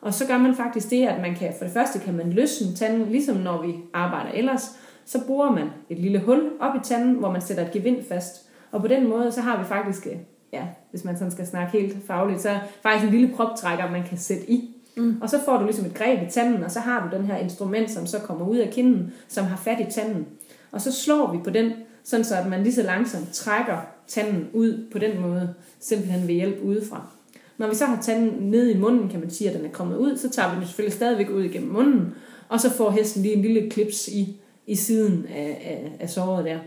Og 0.00 0.14
så 0.14 0.26
gør 0.26 0.38
man 0.38 0.54
faktisk 0.54 0.90
det, 0.90 1.06
at 1.06 1.20
man 1.20 1.34
kan, 1.34 1.52
for 1.58 1.64
det 1.64 1.74
første 1.74 1.98
kan 1.98 2.14
man 2.14 2.32
løsne 2.32 2.74
tanden, 2.74 3.08
ligesom 3.08 3.36
når 3.36 3.62
vi 3.62 3.74
arbejder 3.94 4.30
ellers. 4.30 4.76
Så 5.04 5.26
bruger 5.26 5.50
man 5.50 5.68
et 5.90 5.98
lille 5.98 6.18
hul 6.18 6.50
op 6.60 6.76
i 6.76 6.78
tanden, 6.82 7.14
hvor 7.14 7.32
man 7.32 7.40
sætter 7.40 7.66
et 7.66 7.72
gevind 7.72 8.04
fast. 8.08 8.48
Og 8.72 8.80
på 8.80 8.88
den 8.88 9.08
måde, 9.08 9.32
så 9.32 9.40
har 9.40 9.58
vi 9.58 9.64
faktisk, 9.64 10.06
øh, 10.06 10.16
ja, 10.52 10.66
hvis 10.90 11.04
man 11.04 11.18
sådan 11.18 11.30
skal 11.30 11.46
snakke 11.46 11.78
helt 11.78 11.96
fagligt, 12.06 12.40
så 12.40 12.58
faktisk 12.82 13.04
en 13.04 13.18
lille 13.18 13.34
proptrækker, 13.36 13.90
man 13.90 14.02
kan 14.02 14.18
sætte 14.18 14.50
i. 14.50 14.76
Mm. 14.96 15.18
Og 15.22 15.30
så 15.30 15.38
får 15.44 15.58
du 15.58 15.64
ligesom 15.64 15.86
et 15.86 15.94
greb 15.94 16.28
i 16.28 16.30
tanden, 16.30 16.62
og 16.62 16.70
så 16.70 16.80
har 16.80 17.08
du 17.08 17.16
den 17.16 17.26
her 17.26 17.36
instrument, 17.36 17.90
som 17.90 18.06
så 18.06 18.18
kommer 18.18 18.46
ud 18.46 18.56
af 18.56 18.70
kinden, 18.70 19.12
som 19.28 19.44
har 19.44 19.56
fat 19.56 19.80
i 19.80 19.90
tanden. 19.90 20.26
Og 20.72 20.80
så 20.80 20.92
slår 20.92 21.32
vi 21.32 21.38
på 21.44 21.50
den, 21.50 21.72
sådan 22.04 22.24
så 22.24 22.36
at 22.36 22.46
man 22.46 22.62
lige 22.62 22.74
så 22.74 22.82
langsomt 22.82 23.32
trækker 23.32 23.78
tanden 24.06 24.48
ud 24.52 24.88
på 24.92 24.98
den 24.98 25.20
måde, 25.20 25.54
simpelthen 25.80 26.28
ved 26.28 26.34
hjælp 26.34 26.58
udefra. 26.62 27.06
Når 27.60 27.68
vi 27.68 27.74
så 27.74 27.84
har 27.84 28.02
tanden 28.02 28.50
ned 28.50 28.68
i 28.68 28.78
munden, 28.78 29.08
kan 29.08 29.20
man 29.20 29.30
sige, 29.30 29.50
at 29.50 29.56
den 29.56 29.66
er 29.66 29.70
kommet 29.70 29.96
ud, 29.96 30.16
så 30.16 30.30
tager 30.30 30.50
vi 30.50 30.56
den 30.56 30.66
selvfølgelig 30.66 30.96
stadigvæk 30.96 31.30
ud 31.30 31.42
igennem 31.42 31.72
munden, 31.72 32.14
og 32.48 32.60
så 32.60 32.70
får 32.70 32.90
hesten 32.90 33.22
lige 33.22 33.34
en 33.34 33.42
lille 33.42 33.70
klips 33.70 34.08
i, 34.08 34.36
i 34.66 34.74
siden 34.74 35.26
af, 35.26 35.62
af, 35.64 35.96
af 36.00 36.10
såret 36.10 36.44
der. 36.44 36.58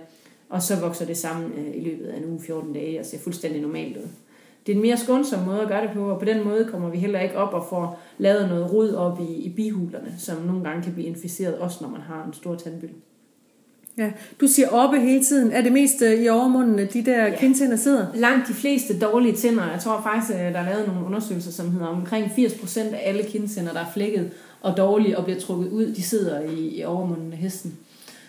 Og 0.50 0.62
så 0.62 0.80
vokser 0.80 1.06
det 1.06 1.18
sammen 1.18 1.52
øh, 1.52 1.76
i 1.76 1.80
løbet 1.80 2.06
af 2.06 2.18
en 2.18 2.26
uge 2.26 2.42
14 2.42 2.74
dage 2.74 3.00
og 3.00 3.06
ser 3.06 3.20
fuldstændig 3.20 3.62
normalt 3.62 3.98
ud. 3.98 4.08
Det 4.66 4.72
er 4.72 4.76
en 4.76 4.82
mere 4.82 4.98
skånsom 4.98 5.46
måde 5.46 5.62
at 5.62 5.68
gøre 5.68 5.82
det 5.82 5.92
på, 5.94 6.10
og 6.10 6.20
på 6.20 6.26
den 6.26 6.44
måde 6.44 6.66
kommer 6.66 6.90
vi 6.90 6.98
heller 6.98 7.20
ikke 7.20 7.38
op 7.38 7.54
og 7.54 7.66
får 7.70 8.00
lavet 8.18 8.50
noget 8.50 8.74
rod 8.74 8.94
op 8.94 9.20
i, 9.30 9.34
i 9.34 9.50
bihulerne, 9.50 10.16
som 10.20 10.42
nogle 10.42 10.64
gange 10.64 10.84
kan 10.84 10.94
blive 10.94 11.08
inficeret, 11.08 11.58
også 11.58 11.78
når 11.82 11.90
man 11.90 12.02
har 12.02 12.26
en 12.26 12.34
stor 12.34 12.56
tandbyld. 12.56 12.94
Ja, 13.98 14.12
du 14.42 14.48
siger 14.48 14.70
oppe 14.70 15.00
hele 15.00 15.24
tiden. 15.24 15.52
Er 15.52 15.62
det 15.62 15.72
mest 15.72 16.02
øh, 16.02 16.24
i 16.24 16.30
overmunden, 16.30 16.88
de 16.94 17.06
der 17.06 17.26
ja. 17.26 17.36
kindtænder 17.36 17.78
sidder? 17.78 18.08
Langt 18.16 18.48
de 18.48 18.54
fleste 18.54 19.00
dårlige 19.00 19.36
tænder. 19.36 19.72
Jeg 19.72 19.82
tror 19.82 20.02
faktisk, 20.02 20.34
der 20.38 20.60
er 20.60 20.70
lavet 20.70 20.88
nogle 20.88 21.06
undersøgelser, 21.06 21.52
som 21.52 21.72
hedder 21.72 21.88
omkring 21.88 22.26
80% 22.26 22.80
af 22.80 23.02
alle 23.04 23.24
kindtænder, 23.24 23.74
der 23.74 23.80
er 23.80 23.92
flækket 23.94 24.32
og 24.62 24.78
dårlige 24.78 25.18
og 25.18 25.24
bliver 25.24 25.40
trukket 25.40 25.70
ud, 25.70 25.86
de 25.86 26.04
sidder 26.04 26.42
i, 26.42 26.80
i 26.80 26.84
overmunden 26.84 27.34
af 27.34 27.38
hesten. 27.38 27.78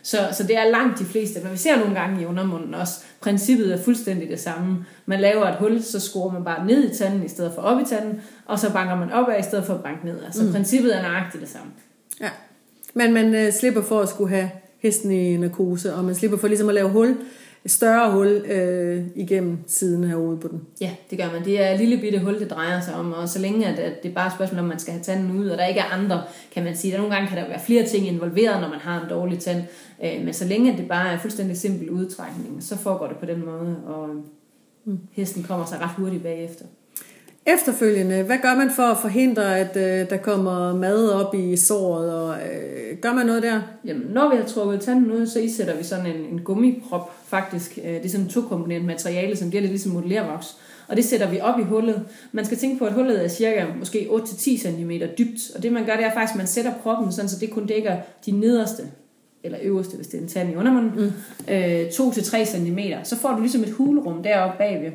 Så, 0.02 0.18
så 0.32 0.42
det 0.42 0.58
er 0.58 0.70
langt 0.70 0.98
de 0.98 1.04
fleste, 1.04 1.40
men 1.42 1.52
vi 1.52 1.56
ser 1.56 1.78
nogle 1.78 1.94
gange 1.94 2.22
i 2.22 2.26
undermunden 2.26 2.74
også. 2.74 3.00
Princippet 3.20 3.72
er 3.72 3.82
fuldstændig 3.82 4.28
det 4.28 4.40
samme. 4.40 4.86
Man 5.06 5.20
laver 5.20 5.46
et 5.46 5.56
hul, 5.56 5.82
så 5.82 6.00
skruer 6.00 6.32
man 6.32 6.44
bare 6.44 6.66
ned 6.66 6.90
i 6.90 6.96
tanden 6.96 7.24
i 7.24 7.28
stedet 7.28 7.52
for 7.54 7.62
op 7.62 7.80
i 7.80 7.84
tanden, 7.84 8.20
og 8.46 8.58
så 8.58 8.72
banker 8.72 8.94
man 8.94 9.12
op 9.12 9.28
af 9.28 9.40
i 9.40 9.42
stedet 9.42 9.64
for 9.64 9.74
at 9.74 9.82
banke 9.82 10.06
ned. 10.06 10.20
Så 10.32 10.44
mm. 10.44 10.52
princippet 10.52 10.96
er 10.96 11.02
nøjagtigt 11.02 11.40
det 11.40 11.50
samme. 11.50 11.72
Ja, 12.20 12.30
men 12.94 13.12
man 13.12 13.34
øh, 13.34 13.52
slipper 13.52 13.82
for 13.82 14.00
at 14.00 14.08
skulle 14.08 14.34
have 14.34 14.50
hesten 14.84 15.10
i 15.10 15.36
narkose, 15.36 15.94
og 15.94 16.04
man 16.04 16.14
slipper 16.14 16.38
for 16.38 16.48
ligesom 16.48 16.68
at 16.68 16.74
lave 16.74 16.88
hul, 16.88 17.16
et 17.64 17.70
større 17.70 18.12
hul 18.12 18.26
øh, 18.26 19.04
igennem 19.14 19.58
siden 19.66 20.04
herude 20.04 20.36
på 20.36 20.48
den. 20.48 20.60
Ja, 20.80 20.90
det 21.10 21.18
gør 21.18 21.32
man. 21.32 21.44
Det 21.44 21.62
er 21.62 21.70
et 21.70 21.78
lille 21.78 21.98
bitte 22.00 22.18
hul, 22.18 22.40
det 22.40 22.50
drejer 22.50 22.80
sig 22.80 22.94
om, 22.94 23.12
og 23.12 23.28
så 23.28 23.38
længe 23.38 23.66
at, 23.66 23.78
at 23.78 24.02
det 24.02 24.08
er 24.08 24.14
bare 24.14 24.26
et 24.26 24.32
spørgsmål, 24.32 24.58
om 24.58 24.64
man 24.64 24.78
skal 24.78 24.92
have 24.92 25.02
tanden 25.02 25.38
ud, 25.38 25.48
og 25.48 25.58
der 25.58 25.66
ikke 25.66 25.80
er 25.80 25.92
andre, 25.92 26.22
kan 26.52 26.64
man 26.64 26.76
sige. 26.76 26.92
Der 26.92 26.98
nogle 26.98 27.14
gange 27.14 27.28
kan 27.28 27.38
der 27.38 27.48
være 27.48 27.60
flere 27.66 27.86
ting 27.86 28.08
involveret, 28.08 28.60
når 28.60 28.68
man 28.68 28.78
har 28.78 29.02
en 29.02 29.10
dårlig 29.10 29.38
tand, 29.38 29.62
øh, 30.04 30.24
men 30.24 30.34
så 30.34 30.44
længe 30.44 30.72
at 30.72 30.78
det 30.78 30.88
bare 30.88 31.12
er 31.12 31.18
fuldstændig 31.18 31.56
simpel 31.56 31.90
udtrækning, 31.90 32.62
så 32.62 32.76
foregår 32.76 33.06
det 33.06 33.16
på 33.16 33.26
den 33.26 33.44
måde, 33.44 33.76
og 33.86 34.08
mm. 34.84 34.98
hesten 35.12 35.42
kommer 35.42 35.66
sig 35.66 35.80
ret 35.80 35.90
hurtigt 35.96 36.22
bagefter. 36.22 36.64
Efterfølgende, 37.46 38.22
hvad 38.22 38.38
gør 38.42 38.54
man 38.54 38.70
for 38.70 38.82
at 38.82 38.98
forhindre, 38.98 39.58
at 39.58 39.76
øh, 39.76 40.10
der 40.10 40.16
kommer 40.16 40.76
mad 40.76 41.08
op 41.08 41.34
i 41.34 41.56
såret, 41.56 42.12
og 42.12 42.36
øh, 42.36 42.98
gør 42.98 43.12
man 43.12 43.26
noget 43.26 43.42
der? 43.42 43.60
Jamen, 43.84 44.06
når 44.10 44.30
vi 44.30 44.36
har 44.36 44.44
trukket 44.44 44.80
tanden 44.80 45.12
ud, 45.12 45.26
så 45.26 45.38
isætter 45.38 45.76
vi 45.76 45.84
sådan 45.84 46.06
en, 46.06 46.16
en 46.32 46.40
gummiprop, 46.40 47.12
faktisk. 47.26 47.78
Øh, 47.84 47.94
det 47.94 48.04
er 48.04 48.08
sådan 48.08 48.26
en 48.26 48.30
tokomponent 48.30 48.84
materiale, 48.84 49.36
som 49.36 49.48
bliver 49.48 49.60
lidt 49.60 49.72
ligesom 49.72 49.92
modellervoks. 49.92 50.56
Og 50.88 50.96
det 50.96 51.04
sætter 51.04 51.30
vi 51.30 51.40
op 51.40 51.60
i 51.60 51.62
hullet. 51.62 52.02
Man 52.32 52.44
skal 52.44 52.58
tænke 52.58 52.78
på, 52.78 52.84
at 52.84 52.92
hullet 52.92 53.24
er 53.24 53.28
cirka 53.28 53.66
måske 53.78 54.08
8-10 54.10 54.58
cm 54.58 54.90
dybt. 55.18 55.40
Og 55.56 55.62
det 55.62 55.72
man 55.72 55.86
gør, 55.86 55.96
det 55.96 56.04
er 56.04 56.12
faktisk, 56.14 56.34
at 56.34 56.38
man 56.38 56.46
sætter 56.46 56.72
proppen, 56.82 57.12
sådan, 57.12 57.28
så 57.28 57.38
det 57.40 57.50
kun 57.50 57.66
dækker 57.66 57.96
de 58.26 58.30
nederste 58.30 58.82
eller 59.44 59.58
øverste, 59.62 59.96
hvis 59.96 60.06
det 60.06 60.18
er 60.18 60.22
en 60.22 60.28
tand 60.28 60.52
i 60.52 60.56
undermunden, 60.56 60.92
mm. 61.48 61.54
øh, 61.54 61.86
2-3 61.86 62.44
cm. 62.44 62.78
Så 63.04 63.16
får 63.16 63.32
du 63.32 63.40
ligesom 63.40 63.62
et 63.62 63.70
hulrum 63.70 64.22
deroppe 64.22 64.58
bagved. 64.58 64.92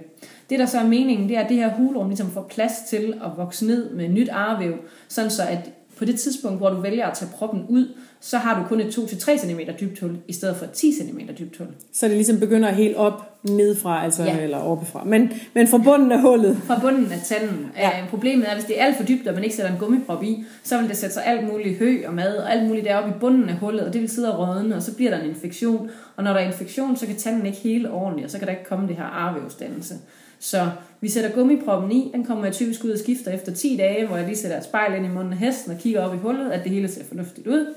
Det, 0.50 0.60
der 0.60 0.66
så 0.66 0.80
er 0.80 0.88
meningen, 0.88 1.30
det 1.30 1.38
er, 1.38 1.42
at 1.42 1.50
det 1.50 1.58
her 1.58 1.70
hulrum 1.70 2.08
ligesom 2.08 2.32
får 2.32 2.42
plads 2.50 2.74
til 2.90 3.14
at 3.24 3.32
vokse 3.38 3.66
ned 3.68 3.90
med 3.90 4.10
nyt 4.10 4.30
arvæv, 4.30 4.74
sådan 5.08 5.32
så 5.32 5.44
at 5.44 5.72
på 5.98 6.06
det 6.06 6.20
tidspunkt, 6.20 6.58
hvor 6.58 6.70
du 6.70 6.82
vælger 6.82 7.08
at 7.08 7.18
tage 7.18 7.32
proppen 7.38 7.66
ud, 7.70 7.88
så 8.22 8.38
har 8.38 8.62
du 8.62 8.68
kun 8.68 8.80
et 8.80 8.98
2-3 8.98 9.38
cm 9.38 9.60
dybt 9.80 10.00
hul, 10.00 10.18
i 10.28 10.34
stedet 10.34 10.56
for 10.56 10.66
et 10.66 10.72
10 10.72 10.94
cm 10.94 11.20
dybt 11.40 11.58
hul. 11.58 11.68
Så 11.94 12.08
det 12.08 12.16
ligesom 12.16 12.40
begynder 12.40 12.70
helt 12.72 12.96
op 12.98 13.40
nedefra, 13.44 14.04
altså, 14.04 14.24
Ja. 14.24 14.38
eller 14.40 14.58
oppefra. 14.58 15.04
Men, 15.04 15.32
men 15.54 15.68
fra 15.68 15.78
bunden 15.78 16.12
af 16.12 16.22
hullet. 16.22 16.58
Fra 16.58 16.80
bunden 16.82 17.12
af 17.12 17.20
tanden. 17.26 17.72
Ja. 17.78 17.88
Ja. 17.98 18.06
Problemet 18.10 18.50
er, 18.50 18.54
hvis 18.54 18.66
det 18.66 18.82
er 18.82 18.86
alt 18.86 18.98
for 18.98 19.04
dybt, 19.04 19.28
og 19.28 19.34
man 19.34 19.44
ikke 19.44 19.56
sætter 19.56 19.72
en 19.72 19.78
gummiprop 19.80 20.24
i, 20.24 20.44
så 20.64 20.78
vil 20.80 20.90
det 20.90 20.98
sætte 20.98 21.14
sig 21.14 21.26
alt 21.26 21.48
muligt 21.48 21.80
hø 21.80 22.04
og 22.08 22.14
mad 22.14 22.38
og 22.38 22.54
alt 22.54 22.68
muligt 22.68 22.86
deroppe 22.86 23.10
i 23.10 23.14
bunden 23.20 23.50
af 23.50 23.56
hullet, 23.56 23.82
og 23.86 23.94
det 23.94 24.02
vil 24.02 24.10
sidde 24.10 24.38
og 24.38 24.48
rådne, 24.48 24.76
og 24.76 24.82
så 24.82 24.96
bliver 24.96 25.12
der 25.12 25.20
en 25.20 25.30
infektion. 25.30 25.90
Og 26.16 26.24
når 26.24 26.34
der 26.34 26.40
er 26.40 26.48
infektion, 26.48 26.96
så 26.98 27.06
kan 27.06 27.16
tanden 27.16 27.46
ikke 27.46 27.58
hele 27.58 27.92
ordentligt, 27.92 28.26
og 28.26 28.32
så 28.32 28.38
kan 28.38 28.48
der 28.48 28.54
ikke 28.54 28.66
komme 28.66 28.88
det 28.88 28.96
her 28.96 29.04
arvævsdannelse. 29.04 29.94
Så 30.40 30.70
vi 31.02 31.10
sætter 31.10 31.32
gummiproppen 31.32 31.92
i, 31.92 32.12
den 32.14 32.26
kommer 32.26 32.46
jeg 32.46 32.54
typisk 32.54 32.84
ud 32.84 32.92
og 32.92 33.00
skifter 33.00 33.32
efter 33.32 33.54
10 33.54 33.78
dage, 33.78 34.08
hvor 34.08 34.18
jeg 34.18 34.26
lige 34.26 34.38
sætter 34.38 34.58
et 34.58 34.64
spejl 34.64 34.96
ind 34.96 35.06
i 35.06 35.10
munden 35.10 35.34
af 35.34 35.40
hesten 35.40 35.72
og 35.72 35.78
kigger 35.78 36.02
op 36.02 36.16
i 36.16 36.18
hullet, 36.18 36.52
at 36.52 36.64
det 36.64 36.72
hele 36.72 36.88
ser 36.88 37.04
fornuftigt 37.06 37.48
ud. 37.48 37.74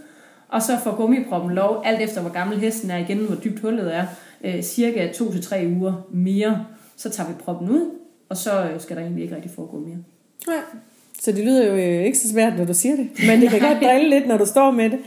Og 0.49 0.63
så 0.63 0.79
får 0.85 0.97
gummiproppen 0.97 1.55
lov, 1.55 1.83
alt 1.85 2.01
efter 2.01 2.21
hvor 2.21 2.31
gammel 2.31 2.59
hesten 2.59 2.91
er 2.91 2.99
igen, 2.99 3.19
hvor 3.19 3.37
dybt 3.37 3.61
hullet 3.61 3.97
er, 3.97 4.07
øh, 4.45 4.63
cirka 4.63 5.09
2-3 5.09 5.67
uger 5.67 6.07
mere. 6.13 6.67
Så 6.97 7.11
tager 7.11 7.29
vi 7.29 7.35
proppen 7.35 7.71
ud, 7.71 7.91
og 8.29 8.37
så 8.37 8.65
øh, 8.65 8.81
skal 8.81 8.97
der 8.97 9.03
egentlig 9.03 9.23
ikke 9.23 9.35
rigtig 9.37 9.51
foregå 9.51 9.79
mere. 9.79 9.99
Ja. 10.49 10.61
Så 11.21 11.33
det 11.33 11.45
lyder 11.45 11.67
jo 11.67 11.75
øh, 11.75 12.05
ikke 12.05 12.19
så 12.19 12.29
svært, 12.29 12.59
når 12.59 12.65
du 12.65 12.75
siger 12.75 12.97
det. 12.97 13.09
Men 13.27 13.41
det 13.41 13.51
kan 13.51 13.61
godt 13.69 13.79
drille 13.83 14.11
lidt, 14.11 14.27
når 14.27 14.39
du 14.39 14.47
står 14.47 14.71
med 14.71 14.91
det. 14.91 14.99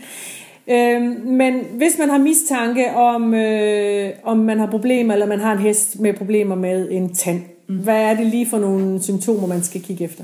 Øhm, 0.67 1.03
men 1.25 1.65
hvis 1.77 1.97
man 1.99 2.09
har 2.09 2.17
mistanke 2.17 2.91
om, 2.91 3.33
øh, 3.33 4.09
om 4.23 4.37
man 4.37 4.59
har 4.59 4.67
problemer, 4.67 5.13
eller 5.13 5.25
man 5.25 5.39
har 5.39 5.51
en 5.51 5.59
hest 5.59 5.99
med 5.99 6.13
problemer 6.13 6.55
med 6.55 6.91
en 6.91 7.15
tand, 7.15 7.41
mm. 7.67 7.77
hvad 7.77 8.01
er 8.01 8.13
det 8.13 8.25
lige 8.25 8.49
for 8.49 8.59
nogle 8.59 9.03
symptomer, 9.03 9.47
man 9.47 9.63
skal 9.63 9.81
kigge 9.81 10.03
efter? 10.03 10.23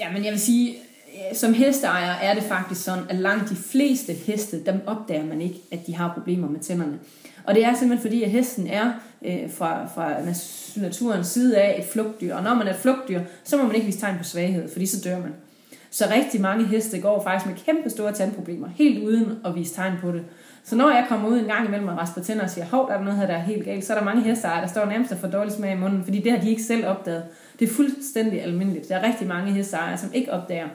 Ja, 0.00 0.12
men 0.12 0.24
jeg 0.24 0.32
vil 0.32 0.40
sige, 0.40 0.70
øh, 0.70 1.36
som 1.36 1.54
hesteejer 1.54 2.12
er 2.22 2.34
det 2.34 2.42
faktisk 2.42 2.84
sådan, 2.84 3.04
at 3.08 3.16
langt 3.16 3.50
de 3.50 3.56
fleste 3.56 4.12
heste, 4.12 4.64
dem 4.64 4.80
opdager 4.86 5.24
man 5.26 5.40
ikke, 5.40 5.56
at 5.70 5.86
de 5.86 5.94
har 5.94 6.12
problemer 6.14 6.48
med 6.48 6.60
tænderne. 6.60 6.98
Og 7.44 7.54
det 7.54 7.64
er 7.64 7.74
simpelthen 7.74 8.10
fordi, 8.10 8.22
at 8.22 8.30
hesten 8.30 8.66
er 8.66 8.92
øh, 9.24 9.50
fra, 9.50 9.86
fra 9.94 10.14
naturens 10.76 11.26
side 11.26 11.58
af 11.58 11.78
et 11.78 11.84
flugtdyr. 11.84 12.34
Og 12.34 12.42
når 12.42 12.54
man 12.54 12.66
er 12.66 12.70
et 12.70 12.78
flugtdyr, 12.78 13.20
så 13.44 13.56
må 13.56 13.62
man 13.62 13.74
ikke 13.74 13.86
vise 13.86 14.00
tegn 14.00 14.18
på 14.18 14.24
svaghed, 14.24 14.72
fordi 14.72 14.86
så 14.86 15.00
dør 15.08 15.18
man. 15.18 15.32
Så 15.92 16.04
rigtig 16.14 16.40
mange 16.40 16.64
heste 16.64 17.00
går 17.00 17.22
faktisk 17.22 17.46
med 17.46 17.56
kæmpe 17.64 17.90
store 17.90 18.12
tandproblemer, 18.12 18.68
helt 18.68 19.04
uden 19.04 19.38
at 19.44 19.54
vise 19.54 19.74
tegn 19.74 19.92
på 20.00 20.12
det. 20.12 20.24
Så 20.64 20.76
når 20.76 20.90
jeg 20.90 21.06
kommer 21.08 21.28
ud 21.28 21.38
en 21.38 21.44
gang 21.44 21.66
imellem 21.66 21.88
og 21.88 21.98
rasper 21.98 22.22
tænder 22.22 22.44
og 22.44 22.50
siger, 22.50 22.64
hov, 22.64 22.88
der 22.88 22.94
er 22.94 23.02
noget 23.02 23.18
her, 23.18 23.26
der 23.26 23.34
er 23.34 23.42
helt 23.42 23.64
galt, 23.64 23.84
så 23.84 23.92
er 23.92 23.98
der 23.98 24.04
mange 24.04 24.22
hesteejere, 24.22 24.62
der 24.62 24.68
står 24.68 24.84
nærmest 24.84 25.12
og 25.12 25.18
får 25.18 25.28
dårlig 25.28 25.52
smag 25.52 25.72
i 25.72 25.78
munden, 25.78 26.04
fordi 26.04 26.20
det 26.20 26.32
har 26.32 26.38
de 26.38 26.50
ikke 26.50 26.62
selv 26.62 26.86
opdaget. 26.86 27.24
Det 27.58 27.68
er 27.68 27.72
fuldstændig 27.72 28.42
almindeligt. 28.42 28.88
Der 28.88 28.96
er 28.96 29.06
rigtig 29.06 29.28
mange 29.28 29.52
hesteejere, 29.52 29.98
som 29.98 30.10
ikke 30.14 30.32
opdager, 30.32 30.68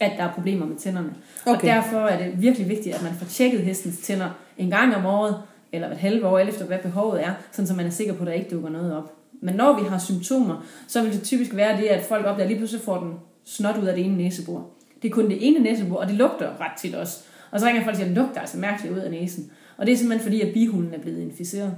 at 0.00 0.12
der 0.16 0.24
er 0.24 0.32
problemer 0.32 0.66
med 0.66 0.76
tænderne. 0.76 1.14
Okay. 1.46 1.56
Og 1.56 1.62
derfor 1.62 1.98
er 1.98 2.24
det 2.24 2.42
virkelig 2.42 2.68
vigtigt, 2.68 2.94
at 2.94 3.02
man 3.02 3.12
får 3.14 3.26
tjekket 3.26 3.60
hestens 3.60 3.98
tænder 3.98 4.30
en 4.58 4.70
gang 4.70 4.96
om 4.96 5.06
året, 5.06 5.36
eller 5.72 5.90
et 5.90 5.96
halvt 5.96 6.24
år, 6.24 6.38
efter 6.38 6.64
hvad 6.64 6.78
behovet 6.78 7.24
er, 7.24 7.32
sådan 7.52 7.66
så 7.66 7.74
man 7.74 7.86
er 7.86 7.90
sikker 7.90 8.14
på, 8.14 8.22
at 8.22 8.26
der 8.26 8.32
ikke 8.32 8.50
dukker 8.50 8.70
noget 8.70 8.96
op. 8.96 9.12
Men 9.40 9.54
når 9.54 9.80
vi 9.82 9.88
har 9.88 9.98
symptomer, 9.98 10.64
så 10.88 11.02
vil 11.02 11.12
det 11.12 11.22
typisk 11.22 11.56
være 11.56 11.76
det, 11.76 11.86
at 11.86 12.04
folk 12.04 12.26
opdager, 12.26 12.42
at 12.42 12.48
lige 12.48 12.58
pludselig 12.58 12.84
får 12.84 12.98
den 12.98 13.14
snot 13.44 13.78
ud 13.82 13.86
af 13.86 13.94
det 13.94 14.04
ene 14.04 14.16
næsebor. 14.16 14.70
Det 15.02 15.08
er 15.08 15.12
kun 15.12 15.30
det 15.30 15.48
ene 15.48 15.58
næsebor, 15.58 15.96
og 15.96 16.08
det 16.08 16.14
lugter 16.14 16.60
ret 16.60 16.78
tit 16.78 16.94
også. 16.94 17.18
Og 17.50 17.60
så 17.60 17.66
ringer 17.66 17.82
folk 17.82 17.92
og 17.92 17.96
siger, 17.96 18.10
at 18.10 18.16
det 18.16 18.22
lugter 18.22 18.40
altså 18.40 18.58
mærkeligt 18.58 18.94
ud 18.94 18.98
af 18.98 19.10
næsen. 19.10 19.50
Og 19.76 19.86
det 19.86 19.92
er 19.92 19.96
simpelthen 19.96 20.24
fordi, 20.24 20.40
at 20.40 20.54
bihulen 20.54 20.94
er 20.94 20.98
blevet 20.98 21.20
inficeret. 21.20 21.76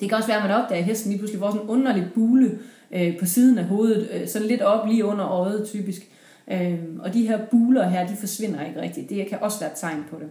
Det 0.00 0.08
kan 0.08 0.16
også 0.16 0.28
være, 0.28 0.36
at 0.36 0.42
man 0.50 0.62
opdager, 0.62 0.78
at 0.78 0.84
hesten 0.84 1.10
lige 1.10 1.18
pludselig 1.18 1.40
får 1.40 1.50
sådan 1.50 1.62
en 1.62 1.68
underlig 1.68 2.06
bule 2.14 2.58
øh, 2.90 3.18
på 3.18 3.26
siden 3.26 3.58
af 3.58 3.64
hovedet, 3.64 4.08
øh, 4.12 4.28
sådan 4.28 4.48
lidt 4.48 4.62
op 4.62 4.88
lige 4.88 5.04
under 5.04 5.28
øjet 5.28 5.66
typisk. 5.66 6.02
Øh, 6.50 6.78
og 6.98 7.14
de 7.14 7.26
her 7.26 7.38
buler 7.50 7.88
her, 7.88 8.06
de 8.06 8.16
forsvinder 8.16 8.66
ikke 8.66 8.80
rigtigt. 8.80 9.10
Det 9.10 9.26
kan 9.26 9.38
også 9.40 9.60
være 9.60 9.70
et 9.70 9.76
tegn 9.76 10.04
på 10.10 10.16
det. 10.18 10.28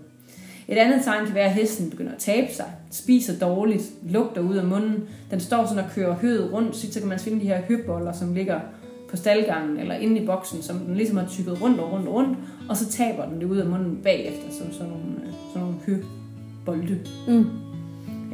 Et 0.67 0.77
andet 0.77 1.03
tegn 1.03 1.25
kan 1.25 1.35
være, 1.35 1.45
at 1.45 1.53
hesten 1.53 1.89
begynder 1.89 2.11
at 2.11 2.17
tabe 2.17 2.53
sig, 2.53 2.65
spiser 2.91 3.39
dårligt, 3.39 3.83
lugter 4.09 4.41
ud 4.41 4.55
af 4.55 4.63
munden. 4.63 5.03
Den 5.31 5.39
står 5.39 5.65
sådan 5.65 5.83
og 5.83 5.89
kører 5.91 6.15
høet 6.15 6.53
rundt, 6.53 6.75
så 6.75 6.99
kan 6.99 7.09
man 7.09 7.19
finde 7.19 7.39
de 7.39 7.47
her 7.47 7.61
høboller, 7.61 8.11
som 8.11 8.33
ligger 8.33 8.59
på 9.13 9.17
staldgangen 9.17 9.79
eller 9.79 9.95
inde 9.95 10.21
i 10.21 10.25
boksen, 10.25 10.63
som 10.63 10.79
den 10.79 10.95
ligesom 10.95 11.17
har 11.17 11.27
tykket 11.27 11.61
rundt 11.61 11.79
og 11.79 11.91
rundt 11.91 12.07
og 12.07 12.13
rundt, 12.13 12.37
og 12.69 12.77
så 12.77 12.89
taber 12.89 13.25
den 13.25 13.39
det 13.39 13.45
ud 13.45 13.57
af 13.57 13.65
munden 13.65 13.99
bagefter, 14.03 14.47
som 14.59 14.73
sådan 14.73 14.91
nogle, 14.93 15.11
øh, 15.25 15.33
sådan 15.53 15.61
nogle 15.61 15.75
høbolde. 15.85 16.99
Mm. 17.27 17.45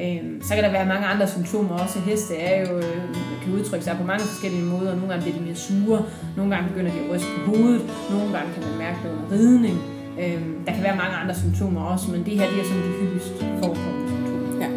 Øhm, 0.03 0.41
så 0.41 0.53
kan 0.55 0.63
der 0.63 0.71
være 0.71 0.85
mange 0.85 1.07
andre 1.07 1.27
symptomer 1.27 1.75
også. 1.83 1.99
Heste 1.99 2.35
er 2.35 2.69
jo, 2.69 2.77
øh, 2.77 3.15
kan 3.43 3.53
udtrykke 3.53 3.85
sig 3.85 3.97
på 3.97 4.03
mange 4.03 4.25
forskellige 4.31 4.65
måder. 4.65 4.95
Nogle 4.95 5.09
gange 5.09 5.23
bliver 5.23 5.37
de 5.37 5.43
mere 5.43 5.55
sure, 5.55 6.05
nogle 6.37 6.55
gange 6.55 6.69
begynder 6.69 6.91
de 6.91 6.99
at 6.99 7.11
ryste 7.11 7.27
på 7.45 7.51
hovedet, 7.51 7.81
nogle 8.11 8.29
gange 8.35 8.53
kan 8.53 8.63
man 8.69 8.77
mærke 8.77 8.97
det 9.03 9.09
under 9.11 9.27
ridning. 9.31 9.77
Øhm, 10.21 10.65
der 10.65 10.71
kan 10.73 10.83
være 10.83 10.97
mange 11.03 11.15
andre 11.21 11.35
symptomer 11.35 11.81
også, 11.81 12.11
men 12.11 12.19
det 12.25 12.33
her 12.39 12.47
det 12.51 12.59
er 12.59 12.63
sådan 12.63 12.83
de 12.83 12.91
hyppigst 12.99 13.33
forekommende 13.63 14.08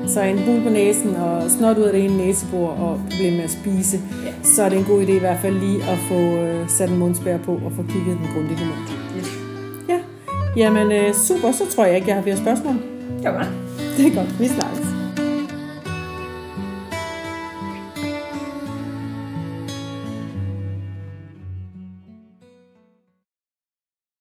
så 0.06 0.21
en 0.23 0.40
bul 0.47 0.62
på 0.62 0.71
næsen 0.71 1.16
og 1.16 1.50
snot 1.50 1.78
ud 1.78 1.82
af 1.82 1.92
det 1.92 2.04
ene 2.04 2.16
næsebor 2.16 2.68
og 2.68 3.00
problem 3.11 3.32
med 3.32 3.44
at 3.44 3.50
spise, 3.50 4.00
Ja. 4.26 4.32
så 4.42 4.62
er 4.62 4.68
det 4.68 4.78
en 4.78 4.85
god 4.85 5.02
idé 5.02 5.11
i 5.12 5.18
hvert 5.18 5.38
fald 5.42 5.54
lige 5.61 5.82
at 5.85 5.99
få 6.09 6.14
øh, 6.14 6.68
sat 6.68 6.90
en 6.90 6.99
mundspær 6.99 7.38
på 7.38 7.52
og 7.52 7.73
få 7.76 7.82
kigget 7.82 8.16
den 8.18 8.28
grundigt 8.35 8.61
i 8.61 8.64
munden. 8.64 9.18
Yes. 9.18 9.28
Ja, 9.88 9.99
jamen 10.56 10.92
øh, 10.92 11.14
super, 11.14 11.52
så 11.52 11.64
tror 11.76 11.85
jeg 11.85 11.94
ikke, 11.97 12.09
jeg 12.09 12.16
har 12.16 12.23
flere 12.23 12.37
spørgsmål. 12.37 12.75
Godt. 13.25 13.47
Det 13.97 14.06
er 14.06 14.14
godt, 14.14 14.40
vi 14.40 14.47
snakkes. 14.47 14.71